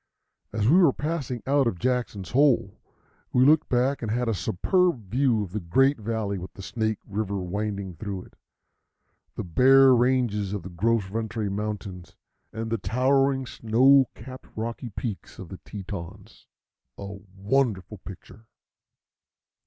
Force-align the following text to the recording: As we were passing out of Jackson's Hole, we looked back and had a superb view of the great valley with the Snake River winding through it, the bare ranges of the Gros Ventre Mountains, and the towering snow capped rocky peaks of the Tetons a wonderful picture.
As 0.51 0.67
we 0.67 0.77
were 0.77 0.91
passing 0.93 1.43
out 1.45 1.67
of 1.67 1.77
Jackson's 1.77 2.31
Hole, 2.31 2.81
we 3.31 3.45
looked 3.45 3.69
back 3.69 4.01
and 4.01 4.09
had 4.09 4.27
a 4.27 4.33
superb 4.33 5.11
view 5.11 5.43
of 5.43 5.51
the 5.51 5.59
great 5.59 5.99
valley 5.99 6.39
with 6.39 6.51
the 6.55 6.63
Snake 6.63 6.97
River 7.05 7.37
winding 7.37 7.93
through 7.97 8.23
it, 8.23 8.35
the 9.35 9.43
bare 9.43 9.93
ranges 9.93 10.53
of 10.53 10.63
the 10.63 10.71
Gros 10.71 11.03
Ventre 11.05 11.51
Mountains, 11.51 12.15
and 12.51 12.71
the 12.71 12.79
towering 12.79 13.45
snow 13.45 14.09
capped 14.15 14.47
rocky 14.55 14.89
peaks 14.89 15.37
of 15.37 15.49
the 15.49 15.57
Tetons 15.57 16.47
a 16.97 17.05
wonderful 17.13 17.99
picture. 17.99 18.47